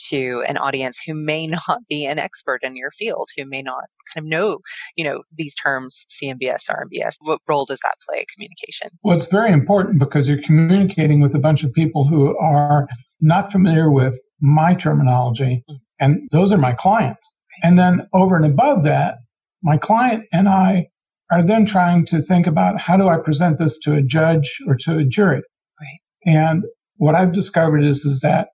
to 0.10 0.44
an 0.48 0.58
audience 0.58 1.00
who 1.06 1.14
may 1.14 1.48
not 1.68 1.82
be 1.90 2.06
an 2.06 2.20
expert 2.20 2.62
in 2.64 2.76
your 2.76 2.92
field, 2.92 3.30
who 3.38 3.46
may 3.46 3.62
not 3.62 3.86
kind 4.14 4.26
of 4.26 4.30
know, 4.30 4.60
you 4.96 5.04
know, 5.04 5.24
these 5.38 5.56
terms, 5.56 6.06
CMBS, 6.10 6.70
RMBS? 6.70 7.16
What 7.22 7.42
role 7.48 7.66
does 7.66 7.80
that 7.84 7.96
play 8.08 8.20
in 8.20 8.26
communication? 8.34 8.90
Well, 9.04 9.16
it's 9.16 9.32
very 9.32 9.52
important 9.52 10.00
because 10.00 10.28
you're 10.28 10.42
communicating 10.42 11.22
with 11.22 11.34
a 11.34 11.40
bunch 11.40 11.64
of 11.64 11.74
people 11.74 12.08
who 12.08 12.38
are 12.38 12.88
not 13.22 13.52
familiar 13.52 13.90
with 13.90 14.20
my 14.42 14.76
terminology, 14.76 15.64
mm-hmm. 15.70 15.76
and 16.00 16.30
those 16.32 16.52
are 16.52 16.58
my 16.58 16.74
clients. 16.74 17.34
And 17.64 17.80
then 17.80 18.08
over 18.14 18.36
and 18.36 18.46
above 18.46 18.84
that, 18.84 19.18
my 19.64 19.78
client 19.78 20.26
and 20.32 20.48
I 20.48 20.88
are 21.32 21.44
then 21.44 21.66
trying 21.66 22.06
to 22.08 22.22
think 22.22 22.48
about 22.48 22.80
how 22.80 22.98
do 22.98 23.08
I 23.08 23.18
present 23.18 23.58
this 23.60 23.78
to 23.80 23.94
a 23.94 24.02
judge 24.02 24.58
or 24.68 24.76
to 24.82 24.98
a 24.98 25.04
jury. 25.04 25.42
Right. 25.80 26.00
And 26.26 26.64
what 26.96 27.16
I've 27.16 27.34
discovered 27.34 27.84
is, 27.84 28.06
is 28.06 28.22
that 28.22 28.50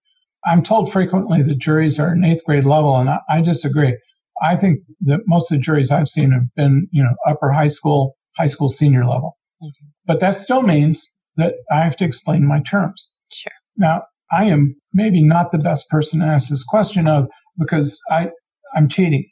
I'm 0.46 0.64
told 0.64 0.92
frequently 0.92 1.42
that 1.44 1.58
juries 1.60 2.00
are 2.00 2.10
an 2.10 2.26
eighth 2.26 2.44
grade 2.46 2.66
level, 2.66 2.98
and 2.98 3.10
I, 3.10 3.20
I 3.30 3.42
disagree. 3.42 3.98
I 4.42 4.58
think 4.58 4.80
that 5.02 5.22
most 5.26 5.52
of 5.52 5.58
the 5.58 5.64
juries 5.64 5.92
I've 5.92 6.10
seen 6.10 6.32
have 6.32 6.54
been, 6.56 6.88
you 6.92 7.04
know, 7.04 7.16
upper 7.26 7.52
high 7.52 7.70
school, 7.70 8.16
high 8.38 8.48
school 8.48 8.70
senior 8.70 9.06
level. 9.06 9.38
Mm-hmm. 9.62 9.88
But 10.06 10.20
that 10.20 10.36
still 10.36 10.62
means 10.62 11.06
that 11.38 11.54
I 11.72 11.78
have 11.78 11.96
to 11.98 12.06
explain 12.06 12.46
my 12.46 12.62
terms. 12.62 13.08
Sure. 13.32 13.54
Now, 13.78 14.04
I 14.32 14.46
am 14.46 14.76
maybe 14.94 15.24
not 15.24 15.52
the 15.52 15.60
best 15.60 15.88
person 15.90 16.20
to 16.20 16.26
ask 16.26 16.50
this 16.50 16.64
question 16.64 17.08
of 17.08 17.30
because 17.58 17.98
I, 18.10 18.32
I'm 18.76 18.90
cheating. 18.90 19.30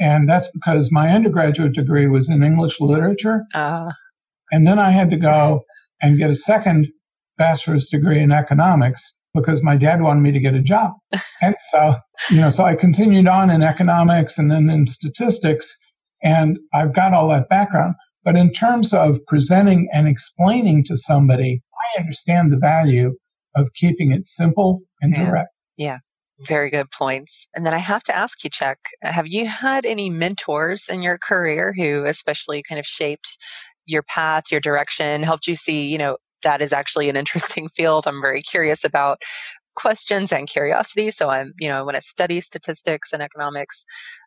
And 0.00 0.28
that's 0.28 0.48
because 0.52 0.92
my 0.92 1.10
undergraduate 1.10 1.74
degree 1.74 2.06
was 2.06 2.28
in 2.28 2.42
English 2.42 2.80
literature. 2.80 3.44
Uh. 3.54 3.90
And 4.50 4.66
then 4.66 4.78
I 4.78 4.90
had 4.90 5.10
to 5.10 5.16
go 5.16 5.64
and 6.00 6.18
get 6.18 6.30
a 6.30 6.36
second 6.36 6.88
bachelor's 7.36 7.88
degree 7.88 8.20
in 8.20 8.32
economics 8.32 9.14
because 9.34 9.62
my 9.62 9.76
dad 9.76 10.00
wanted 10.00 10.20
me 10.20 10.32
to 10.32 10.40
get 10.40 10.54
a 10.54 10.62
job. 10.62 10.92
and 11.42 11.54
so, 11.70 11.96
you 12.30 12.40
know, 12.40 12.50
so 12.50 12.64
I 12.64 12.74
continued 12.74 13.28
on 13.28 13.50
in 13.50 13.62
economics 13.62 14.38
and 14.38 14.50
then 14.50 14.70
in 14.70 14.86
statistics 14.86 15.76
and 16.22 16.58
I've 16.72 16.94
got 16.94 17.12
all 17.12 17.28
that 17.28 17.48
background. 17.48 17.94
But 18.24 18.36
in 18.36 18.52
terms 18.52 18.92
of 18.92 19.20
presenting 19.26 19.88
and 19.92 20.08
explaining 20.08 20.84
to 20.84 20.96
somebody, 20.96 21.62
I 21.74 22.00
understand 22.00 22.52
the 22.52 22.58
value 22.58 23.14
of 23.54 23.72
keeping 23.74 24.12
it 24.12 24.26
simple 24.26 24.80
and 25.00 25.14
yeah. 25.14 25.24
direct. 25.24 25.50
Yeah. 25.76 25.98
Very 26.40 26.70
good 26.70 26.90
points. 26.90 27.46
And 27.54 27.66
then 27.66 27.74
I 27.74 27.78
have 27.78 28.04
to 28.04 28.16
ask 28.16 28.44
you, 28.44 28.50
Chuck, 28.50 28.78
have 29.02 29.26
you 29.26 29.46
had 29.46 29.84
any 29.84 30.08
mentors 30.08 30.84
in 30.88 31.00
your 31.00 31.18
career 31.18 31.74
who 31.76 32.04
especially 32.04 32.62
kind 32.62 32.78
of 32.78 32.86
shaped 32.86 33.36
your 33.86 34.02
path, 34.02 34.44
your 34.52 34.60
direction, 34.60 35.22
helped 35.22 35.46
you 35.46 35.56
see, 35.56 35.88
you 35.88 35.98
know, 35.98 36.18
that 36.42 36.62
is 36.62 36.72
actually 36.72 37.08
an 37.08 37.16
interesting 37.16 37.68
field. 37.74 38.06
I'm 38.06 38.20
very 38.20 38.42
curious 38.42 38.84
about 38.84 39.22
questions 39.74 40.32
and 40.32 40.48
curiosity. 40.48 41.10
So 41.10 41.28
I'm, 41.28 41.52
you 41.58 41.68
know, 41.68 41.78
I 41.78 41.82
want 41.82 41.96
to 41.96 42.02
study 42.02 42.40
statistics 42.40 43.12
and 43.12 43.22
economics. 43.22 43.84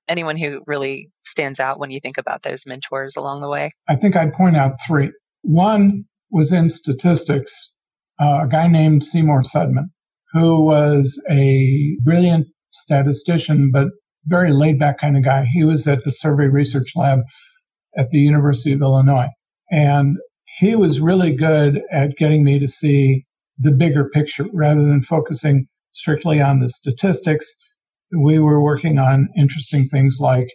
Anyone 0.08 0.38
who 0.38 0.62
really 0.66 1.10
stands 1.26 1.60
out 1.60 1.80
when 1.80 1.92
you 1.92 2.00
think 2.00 2.18
about 2.18 2.44
those 2.44 2.66
mentors 2.66 3.16
along 3.16 3.42
the 3.42 3.50
way? 3.50 3.72
I 3.88 3.96
think 3.96 4.16
I'd 4.16 4.34
point 4.34 4.58
out 4.58 4.76
three. 4.86 5.12
One 5.44 6.06
was 6.32 6.52
in 6.52 6.70
statistics, 6.70 7.74
uh, 8.20 8.42
a 8.44 8.48
guy 8.48 8.68
named 8.68 9.04
Seymour 9.04 9.44
Sudman 9.44 9.90
who 10.34 10.64
was 10.64 11.22
a 11.30 11.98
brilliant 12.04 12.48
statistician, 12.72 13.72
but 13.72 13.88
very 14.26 14.52
laid 14.52 14.80
back 14.80 15.00
kind 15.00 15.18
of 15.18 15.24
guy. 15.24 15.46
He 15.46 15.64
was 15.64 15.88
at 15.88 16.04
the 16.04 16.12
Survey 16.12 16.46
Research 16.46 16.94
Lab 16.96 17.20
at 17.98 18.10
the 18.10 18.20
University 18.20 18.72
of 18.72 18.82
Illinois. 18.82 19.30
And 19.72 20.18
he 20.60 20.76
was 20.76 21.00
really 21.00 21.36
good 21.36 21.82
at 21.92 22.18
getting 22.18 22.44
me 22.44 22.60
to 22.60 22.68
see 22.68 23.26
the 23.58 23.72
bigger 23.72 24.10
picture 24.10 24.46
rather 24.54 24.84
than 24.84 25.02
focusing 25.02 25.68
strictly 25.94 26.42
on 26.42 26.60
the 26.60 26.70
statistics. 26.70 27.52
We 28.18 28.40
were 28.40 28.62
working 28.62 28.98
on 28.98 29.30
interesting 29.38 29.88
things 29.88 30.18
like 30.20 30.48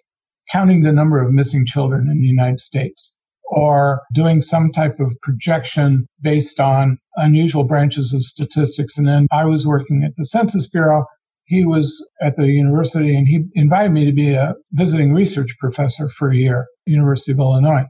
counting 0.53 0.83
the 0.83 0.93
number 0.93 1.21
of 1.21 1.33
missing 1.33 1.67
children 1.67 2.09
in 2.11 2.21
the 2.21 2.29
United 2.29 2.61
States 2.61 3.16
or 3.47 4.03
doing 4.13 4.43
some 4.43 4.73
type 4.73 4.99
of 4.99 5.15
projection 5.23 6.07
based 6.21 6.59
on 6.61 6.99
unusual 7.17 7.65
branches 7.65 8.13
of 8.13 8.23
statistics. 8.23 8.99
And 8.99 9.07
then 9.07 9.27
I 9.33 9.45
was 9.45 9.67
working 9.67 10.03
at 10.05 10.17
the 10.17 10.25
Census 10.25 10.69
Bureau. 10.69 11.05
He 11.45 11.65
was 11.65 12.05
at 12.21 12.37
the 12.37 12.47
university 12.47 13.17
and 13.17 13.27
he 13.27 13.45
invited 13.55 13.93
me 13.93 14.05
to 14.05 14.13
be 14.13 14.35
a 14.35 14.55
visiting 14.73 15.15
research 15.15 15.57
professor 15.61 16.09
for 16.09 16.31
a 16.31 16.37
year, 16.37 16.67
University 16.87 17.33
of 17.33 17.39
Illinois. 17.39 17.85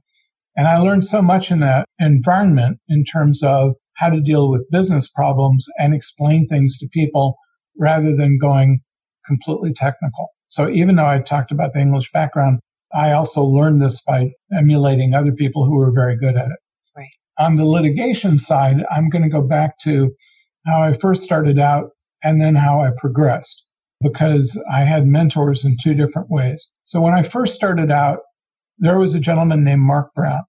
And 0.57 0.67
I 0.67 0.79
learned 0.79 1.05
so 1.05 1.23
much 1.23 1.51
in 1.51 1.61
that 1.61 1.87
environment 1.99 2.79
in 2.89 3.05
terms 3.05 3.43
of 3.43 3.75
how 3.95 4.11
to 4.11 4.21
deal 4.21 4.51
with 4.51 4.71
business 4.71 5.09
problems 5.09 5.67
and 5.79 5.95
explain 5.95 6.47
things 6.47 6.77
to 6.79 6.89
people 6.93 7.37
rather 7.79 8.15
than 8.15 8.39
going 8.39 8.81
completely 9.27 9.73
technical. 9.73 10.29
So 10.49 10.69
even 10.71 10.97
though 10.97 11.07
I 11.07 11.21
talked 11.21 11.51
about 11.51 11.73
the 11.73 11.81
English 11.81 12.11
background, 12.13 12.61
I 12.97 13.13
also 13.13 13.43
learned 13.43 13.83
this 13.83 14.01
by 14.01 14.31
emulating 14.57 15.13
other 15.13 15.33
people 15.33 15.67
who 15.67 15.77
were 15.77 15.93
very 15.93 16.17
good 16.17 16.35
at 16.35 16.47
it. 16.47 16.59
Right. 16.97 17.11
On 17.39 17.57
the 17.57 17.67
litigation 17.67 18.39
side, 18.39 18.83
I'm 18.91 19.11
going 19.11 19.23
to 19.23 19.29
go 19.29 19.43
back 19.43 19.79
to 19.81 20.13
how 20.67 20.83
I 20.83 20.95
first 20.95 21.23
started 21.23 21.59
out 21.59 21.91
and 22.25 22.41
then 22.41 22.55
how 22.55 22.81
I 22.81 22.91
progressed 22.97 23.63
because 24.01 24.59
I 24.73 24.81
had 24.81 25.07
mentors 25.07 25.65
in 25.65 25.77
two 25.83 25.93
different 25.93 26.31
ways. 26.31 26.67
So 26.85 27.03
when 27.03 27.13
I 27.13 27.23
first 27.23 27.55
started 27.55 27.91
out, 27.91 28.21
there 28.79 28.99
was 28.99 29.15
a 29.15 29.21
gentleman 29.21 29.63
named 29.63 29.83
Mark 29.83 30.15
Brown 30.15 30.43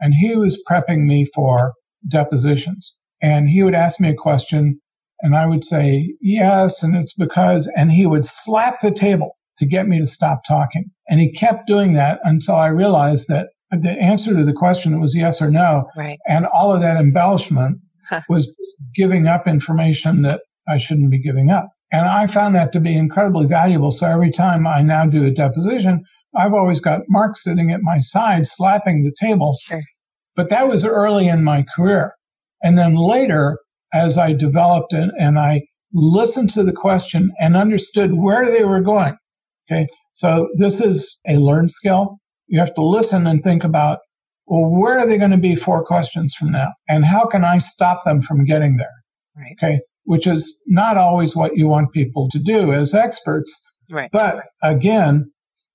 and 0.00 0.14
he 0.14 0.36
was 0.36 0.62
prepping 0.70 1.06
me 1.06 1.26
for 1.34 1.74
depositions 2.08 2.94
and 3.20 3.48
he 3.48 3.64
would 3.64 3.74
ask 3.74 3.98
me 3.98 4.10
a 4.10 4.14
question 4.14 4.80
and 5.20 5.36
I 5.36 5.46
would 5.46 5.64
say, 5.64 6.14
yes, 6.20 6.82
and 6.82 6.96
it's 6.96 7.14
because, 7.14 7.70
and 7.76 7.92
he 7.92 8.06
would 8.06 8.24
slap 8.24 8.80
the 8.80 8.90
table 8.90 9.36
to 9.58 9.66
get 9.66 9.86
me 9.86 9.98
to 9.98 10.06
stop 10.06 10.42
talking. 10.46 10.84
And 11.08 11.20
he 11.20 11.32
kept 11.32 11.66
doing 11.66 11.92
that 11.94 12.18
until 12.22 12.56
I 12.56 12.68
realized 12.68 13.28
that 13.28 13.48
the 13.70 13.90
answer 13.90 14.36
to 14.36 14.44
the 14.44 14.52
question 14.52 15.00
was 15.00 15.14
yes 15.16 15.40
or 15.40 15.50
no. 15.50 15.84
Right. 15.96 16.18
And 16.26 16.46
all 16.46 16.72
of 16.72 16.80
that 16.82 16.96
embellishment 16.96 17.78
was 18.28 18.52
giving 18.94 19.26
up 19.26 19.46
information 19.46 20.22
that 20.22 20.42
I 20.68 20.78
shouldn't 20.78 21.10
be 21.10 21.22
giving 21.22 21.50
up. 21.50 21.68
And 21.90 22.08
I 22.08 22.26
found 22.26 22.54
that 22.54 22.72
to 22.72 22.80
be 22.80 22.96
incredibly 22.96 23.46
valuable. 23.46 23.92
So 23.92 24.06
every 24.06 24.30
time 24.30 24.66
I 24.66 24.82
now 24.82 25.06
do 25.06 25.24
a 25.24 25.30
deposition, 25.30 26.04
I've 26.34 26.54
always 26.54 26.80
got 26.80 27.00
Mark 27.08 27.36
sitting 27.36 27.70
at 27.72 27.80
my 27.82 27.98
side 28.00 28.46
slapping 28.46 29.02
the 29.02 29.14
table. 29.18 29.56
Sure. 29.64 29.80
But 30.34 30.48
that 30.50 30.68
was 30.68 30.84
early 30.84 31.28
in 31.28 31.44
my 31.44 31.64
career. 31.76 32.14
And 32.62 32.78
then 32.78 32.96
later, 32.96 33.58
as 33.92 34.16
I 34.16 34.32
developed 34.32 34.94
it 34.94 35.10
and 35.18 35.38
I 35.38 35.62
listened 35.92 36.50
to 36.50 36.62
the 36.62 36.72
question 36.72 37.32
and 37.38 37.56
understood 37.56 38.14
where 38.14 38.46
they 38.46 38.64
were 38.64 38.80
going, 38.80 39.16
Okay. 39.70 39.86
So 40.12 40.48
this 40.58 40.80
is 40.80 41.18
a 41.26 41.36
learned 41.36 41.70
skill. 41.70 42.18
You 42.46 42.60
have 42.60 42.74
to 42.74 42.84
listen 42.84 43.26
and 43.26 43.42
think 43.42 43.64
about, 43.64 43.98
well, 44.46 44.70
where 44.70 44.98
are 44.98 45.06
they 45.06 45.18
going 45.18 45.30
to 45.30 45.38
be 45.38 45.56
four 45.56 45.84
questions 45.84 46.34
from 46.34 46.52
now? 46.52 46.68
And 46.88 47.04
how 47.04 47.26
can 47.26 47.44
I 47.44 47.58
stop 47.58 48.04
them 48.04 48.20
from 48.22 48.44
getting 48.44 48.76
there? 48.76 48.88
Right. 49.36 49.56
Okay. 49.62 49.80
Which 50.04 50.26
is 50.26 50.60
not 50.66 50.96
always 50.96 51.34
what 51.34 51.56
you 51.56 51.68
want 51.68 51.92
people 51.92 52.28
to 52.30 52.38
do 52.38 52.72
as 52.72 52.92
experts. 52.92 53.58
Right. 53.90 54.10
But 54.12 54.44
again, 54.62 55.30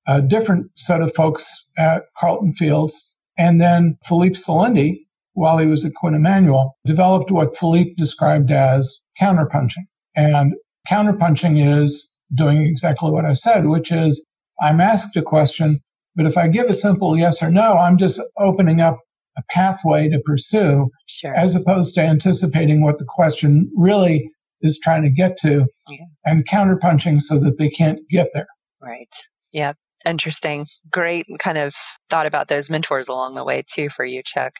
a 0.05 0.21
different 0.21 0.71
set 0.75 1.01
of 1.01 1.15
folks 1.15 1.47
at 1.77 2.03
Carlton 2.17 2.53
Fields. 2.53 3.15
And 3.37 3.61
then 3.61 3.97
Philippe 4.05 4.35
Selendy, 4.35 4.99
while 5.33 5.57
he 5.59 5.67
was 5.67 5.85
at 5.85 5.93
Quinn 5.95 6.15
Emanuel, 6.15 6.75
developed 6.85 7.31
what 7.31 7.57
Philippe 7.57 7.93
described 7.97 8.51
as 8.51 8.97
counterpunching. 9.19 9.85
And 10.15 10.55
counterpunching 10.89 11.83
is 11.83 12.06
doing 12.35 12.65
exactly 12.65 13.11
what 13.11 13.25
I 13.25 13.33
said, 13.33 13.67
which 13.67 13.91
is 13.91 14.23
I'm 14.61 14.81
asked 14.81 15.15
a 15.15 15.21
question, 15.21 15.79
but 16.15 16.25
if 16.25 16.37
I 16.37 16.47
give 16.47 16.67
a 16.67 16.73
simple 16.73 17.17
yes 17.17 17.41
or 17.41 17.51
no, 17.51 17.77
I'm 17.77 17.97
just 17.97 18.19
opening 18.39 18.81
up 18.81 18.99
a 19.37 19.41
pathway 19.49 20.09
to 20.09 20.19
pursue 20.25 20.89
sure. 21.07 21.33
as 21.35 21.55
opposed 21.55 21.93
to 21.95 22.01
anticipating 22.01 22.81
what 22.81 22.97
the 22.97 23.05
question 23.07 23.71
really 23.75 24.29
is 24.61 24.79
trying 24.83 25.03
to 25.03 25.11
get 25.11 25.37
to 25.37 25.67
yeah. 25.89 26.05
and 26.25 26.47
counterpunching 26.47 27.21
so 27.21 27.39
that 27.39 27.57
they 27.59 27.69
can't 27.69 27.99
get 28.09 28.29
there. 28.33 28.47
Right. 28.81 29.13
Yeah. 29.53 29.73
Interesting. 30.05 30.65
Great 30.91 31.27
kind 31.39 31.57
of 31.57 31.75
thought 32.09 32.25
about 32.25 32.47
those 32.47 32.69
mentors 32.69 33.07
along 33.07 33.35
the 33.35 33.43
way 33.43 33.63
too 33.67 33.89
for 33.89 34.05
you, 34.05 34.23
Chuck. 34.23 34.53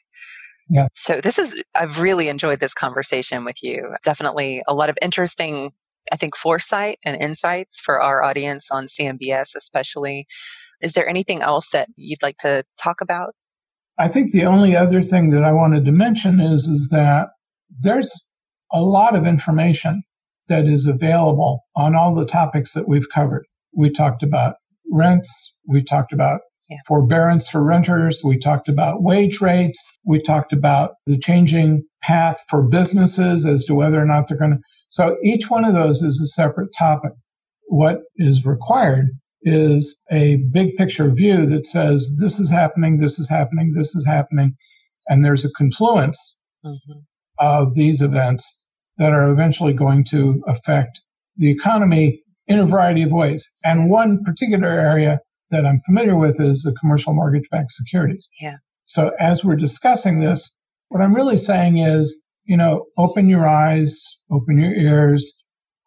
Yeah. 0.69 0.87
So 0.93 1.21
this 1.21 1.39
is, 1.39 1.63
I've 1.75 1.99
really 1.99 2.27
enjoyed 2.27 2.59
this 2.59 2.73
conversation 2.73 3.45
with 3.45 3.63
you. 3.63 3.95
Definitely 4.03 4.61
a 4.67 4.73
lot 4.73 4.89
of 4.89 4.97
interesting 5.01 5.71
I 6.11 6.15
think, 6.17 6.35
foresight 6.35 6.99
and 7.03 7.21
insights 7.21 7.79
for 7.79 8.01
our 8.01 8.23
audience 8.23 8.71
on 8.71 8.87
CMBS, 8.87 9.55
especially. 9.55 10.27
Is 10.81 10.93
there 10.93 11.09
anything 11.09 11.41
else 11.41 11.69
that 11.71 11.89
you'd 11.95 12.21
like 12.21 12.37
to 12.39 12.63
talk 12.77 13.01
about? 13.01 13.33
I 13.97 14.07
think 14.07 14.31
the 14.31 14.45
only 14.45 14.75
other 14.75 15.01
thing 15.01 15.31
that 15.31 15.43
I 15.43 15.51
wanted 15.53 15.85
to 15.85 15.91
mention 15.91 16.39
is, 16.39 16.65
is 16.65 16.89
that 16.91 17.29
there's 17.81 18.13
a 18.71 18.81
lot 18.81 19.15
of 19.15 19.25
information 19.25 20.03
that 20.49 20.65
is 20.65 20.85
available 20.85 21.65
on 21.75 21.95
all 21.95 22.13
the 22.15 22.25
topics 22.25 22.73
that 22.73 22.87
we've 22.87 23.09
covered. 23.13 23.45
We 23.75 23.89
talked 23.89 24.23
about 24.23 24.55
rents. 24.91 25.55
We 25.67 25.83
talked 25.83 26.13
about 26.13 26.41
Yeah. 26.69 26.77
forbearance 26.87 27.47
for 27.49 27.63
renters. 27.63 28.21
We 28.23 28.37
talked 28.39 28.69
about 28.69 29.01
wage 29.01 29.41
rates. 29.41 29.83
We 30.05 30.21
talked 30.21 30.53
about 30.53 30.91
the 31.05 31.17
changing 31.17 31.83
path 32.03 32.43
for 32.49 32.67
businesses 32.67 33.45
as 33.45 33.65
to 33.65 33.75
whether 33.75 33.99
or 34.01 34.05
not 34.05 34.27
they're 34.27 34.37
going 34.37 34.51
to. 34.51 34.59
So 34.89 35.17
each 35.23 35.49
one 35.49 35.65
of 35.65 35.73
those 35.73 36.01
is 36.01 36.21
a 36.21 36.27
separate 36.27 36.69
topic. 36.77 37.11
What 37.67 37.99
is 38.17 38.45
required 38.45 39.07
is 39.41 39.97
a 40.11 40.37
big 40.51 40.75
picture 40.77 41.09
view 41.11 41.45
that 41.47 41.65
says 41.65 42.17
this 42.19 42.39
is 42.39 42.49
happening, 42.49 42.97
this 42.99 43.19
is 43.19 43.29
happening, 43.29 43.73
this 43.73 43.95
is 43.95 44.05
happening. 44.05 44.55
And 45.07 45.23
there's 45.23 45.45
a 45.45 45.51
confluence 45.51 46.35
Mm-hmm. 46.65 46.99
of 47.39 47.75
these 47.75 48.01
events 48.01 48.61
that 48.97 49.11
are 49.11 49.31
eventually 49.31 49.73
going 49.73 50.03
to 50.05 50.41
affect 50.47 50.99
the 51.37 51.51
economy 51.51 52.21
in 52.47 52.57
a 52.57 52.65
variety 52.65 53.03
of 53.03 53.11
ways. 53.11 53.47
And 53.63 53.89
one 53.91 54.23
particular 54.23 54.67
area 54.67 55.19
that 55.51 55.65
I'm 55.65 55.79
familiar 55.85 56.17
with 56.17 56.41
is 56.41 56.63
the 56.63 56.73
commercial 56.73 57.13
mortgage 57.13 57.47
backed 57.51 57.71
securities. 57.71 58.27
Yeah. 58.41 58.57
So 58.85 59.11
as 59.19 59.45
we're 59.45 59.55
discussing 59.55 60.19
this, 60.19 60.49
what 60.89 61.01
I'm 61.01 61.13
really 61.15 61.37
saying 61.37 61.77
is, 61.77 62.25
you 62.47 62.57
know, 62.57 62.85
open 62.97 63.29
your 63.29 63.47
eyes, 63.47 64.01
open 64.31 64.57
your 64.59 64.73
ears, 64.73 65.43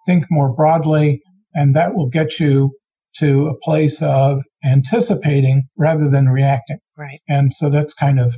think 0.06 0.26
more 0.30 0.54
broadly, 0.54 1.22
and 1.54 1.74
that 1.74 1.94
will 1.94 2.08
get 2.08 2.38
you 2.38 2.70
to 3.16 3.48
a 3.48 3.58
place 3.64 4.00
of 4.02 4.42
anticipating 4.64 5.64
rather 5.76 6.08
than 6.08 6.28
reacting. 6.28 6.78
Right. 6.96 7.20
And 7.28 7.52
so 7.52 7.70
that's 7.70 7.92
kind 7.92 8.20
of 8.20 8.34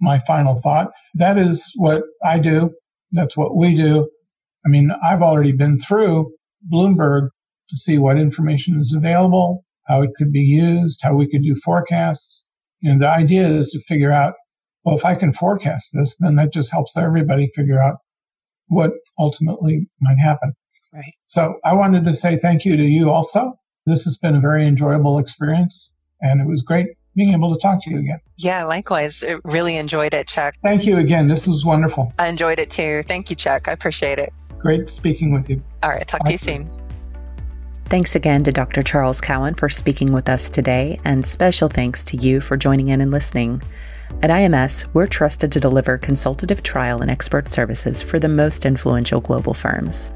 my 0.00 0.18
final 0.20 0.60
thought. 0.60 0.92
That 1.14 1.36
is 1.36 1.70
what 1.76 2.02
I 2.24 2.38
do. 2.38 2.70
That's 3.12 3.36
what 3.36 3.56
we 3.56 3.74
do. 3.74 4.08
I 4.64 4.68
mean, 4.70 4.90
I've 5.04 5.22
already 5.22 5.52
been 5.52 5.78
through 5.78 6.32
Bloomberg 6.72 7.28
to 7.70 7.76
see 7.76 7.98
what 7.98 8.18
information 8.18 8.78
is 8.80 8.94
available, 8.96 9.64
how 9.86 10.02
it 10.02 10.10
could 10.16 10.32
be 10.32 10.40
used, 10.40 11.00
how 11.02 11.14
we 11.14 11.28
could 11.28 11.42
do 11.42 11.56
forecasts. 11.62 12.46
You 12.80 12.92
know, 12.92 12.98
the 12.98 13.08
idea 13.08 13.46
is 13.48 13.70
to 13.70 13.80
figure 13.80 14.12
out, 14.12 14.34
well, 14.84 14.96
if 14.96 15.04
I 15.04 15.14
can 15.14 15.32
forecast 15.32 15.90
this, 15.92 16.16
then 16.16 16.36
that 16.36 16.52
just 16.52 16.70
helps 16.70 16.96
everybody 16.96 17.48
figure 17.54 17.80
out 17.80 17.96
what 18.68 18.92
ultimately 19.18 19.88
might 20.00 20.18
happen. 20.18 20.54
Right. 20.92 21.14
So 21.26 21.58
I 21.64 21.72
wanted 21.72 22.04
to 22.04 22.14
say 22.14 22.36
thank 22.36 22.64
you 22.64 22.76
to 22.76 22.82
you 22.82 23.10
also. 23.10 23.54
This 23.86 24.04
has 24.04 24.16
been 24.16 24.36
a 24.36 24.40
very 24.40 24.66
enjoyable 24.66 25.18
experience 25.18 25.92
and 26.20 26.40
it 26.40 26.46
was 26.46 26.62
great 26.62 26.86
being 27.16 27.32
able 27.32 27.54
to 27.54 27.60
talk 27.60 27.82
to 27.84 27.90
you 27.90 27.98
again. 27.98 28.18
Yeah, 28.38 28.64
likewise. 28.64 29.22
I 29.22 29.36
really 29.44 29.76
enjoyed 29.76 30.14
it, 30.14 30.26
Chuck. 30.26 30.54
Thank 30.62 30.84
you 30.84 30.98
again. 30.98 31.28
This 31.28 31.46
was 31.46 31.64
wonderful. 31.64 32.12
I 32.18 32.28
enjoyed 32.28 32.58
it 32.58 32.70
too. 32.70 33.02
Thank 33.06 33.30
you, 33.30 33.36
Chuck. 33.36 33.68
I 33.68 33.72
appreciate 33.72 34.18
it. 34.18 34.32
Great 34.58 34.90
speaking 34.90 35.32
with 35.32 35.48
you. 35.48 35.62
All 35.82 35.90
right. 35.90 36.06
Talk 36.06 36.24
to 36.24 36.32
you. 36.32 36.38
soon. 36.38 36.70
Thanks 37.86 38.16
again 38.16 38.42
to 38.44 38.52
Dr. 38.52 38.82
Charles 38.82 39.20
Cowan 39.20 39.54
for 39.54 39.68
speaking 39.68 40.12
with 40.12 40.28
us 40.28 40.48
today, 40.48 40.98
and 41.04 41.24
special 41.24 41.68
thanks 41.68 42.04
to 42.06 42.16
you 42.16 42.40
for 42.40 42.56
joining 42.56 42.88
in 42.88 43.00
and 43.00 43.10
listening. 43.10 43.62
At 44.22 44.30
IMS, 44.30 44.86
we're 44.94 45.06
trusted 45.06 45.52
to 45.52 45.60
deliver 45.60 45.98
consultative 45.98 46.62
trial 46.62 47.02
and 47.02 47.10
expert 47.10 47.46
services 47.46 48.02
for 48.02 48.18
the 48.18 48.28
most 48.28 48.64
influential 48.64 49.20
global 49.20 49.52
firms. 49.52 50.12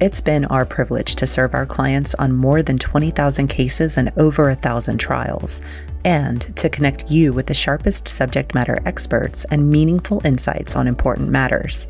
It's 0.00 0.20
been 0.20 0.44
our 0.46 0.64
privilege 0.64 1.14
to 1.16 1.26
serve 1.26 1.54
our 1.54 1.66
clients 1.66 2.16
on 2.16 2.32
more 2.32 2.62
than 2.62 2.78
20,000 2.78 3.46
cases 3.46 3.96
and 3.96 4.10
over 4.16 4.48
a 4.48 4.56
thousand 4.56 4.98
trials, 4.98 5.62
and 6.04 6.42
to 6.56 6.68
connect 6.68 7.12
you 7.12 7.32
with 7.32 7.46
the 7.46 7.54
sharpest 7.54 8.08
subject 8.08 8.54
matter 8.54 8.80
experts 8.86 9.44
and 9.52 9.70
meaningful 9.70 10.20
insights 10.26 10.74
on 10.74 10.88
important 10.88 11.28
matters. 11.28 11.86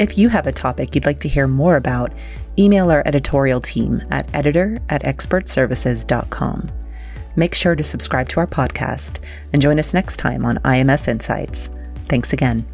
If 0.00 0.18
you 0.18 0.28
have 0.28 0.48
a 0.48 0.52
topic 0.52 0.94
you'd 0.94 1.06
like 1.06 1.20
to 1.20 1.28
hear 1.28 1.46
more 1.46 1.76
about, 1.76 2.12
email 2.58 2.90
our 2.90 3.02
editorial 3.06 3.60
team 3.60 4.02
at 4.10 4.28
editor 4.34 4.78
at 4.88 5.04
expertservices.com. 5.04 6.79
Make 7.36 7.54
sure 7.54 7.76
to 7.76 7.84
subscribe 7.84 8.28
to 8.30 8.40
our 8.40 8.46
podcast 8.46 9.18
and 9.52 9.62
join 9.62 9.78
us 9.78 9.94
next 9.94 10.16
time 10.16 10.44
on 10.44 10.58
IMS 10.58 11.08
Insights. 11.08 11.70
Thanks 12.08 12.32
again. 12.32 12.66